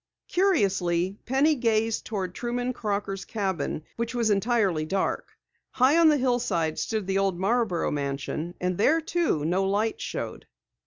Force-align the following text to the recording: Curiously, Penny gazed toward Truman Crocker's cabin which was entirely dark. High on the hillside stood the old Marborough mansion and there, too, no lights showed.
Curiously, 0.27 1.19
Penny 1.27 1.53
gazed 1.53 2.05
toward 2.07 2.33
Truman 2.33 2.73
Crocker's 2.73 3.23
cabin 3.23 3.83
which 3.97 4.15
was 4.15 4.31
entirely 4.31 4.83
dark. 4.83 5.37
High 5.73 5.95
on 5.99 6.09
the 6.09 6.17
hillside 6.17 6.79
stood 6.79 7.05
the 7.05 7.19
old 7.19 7.39
Marborough 7.39 7.91
mansion 7.91 8.55
and 8.59 8.79
there, 8.79 8.99
too, 9.01 9.45
no 9.45 9.63
lights 9.65 10.01
showed. 10.03 10.47